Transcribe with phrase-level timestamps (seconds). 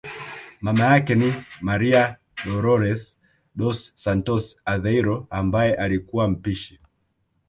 [0.61, 1.29] Mama yake ni
[1.69, 2.01] Maria
[2.45, 3.01] Dolores
[3.55, 6.79] dos Santos Aveiro ambaye alikuwa mpishi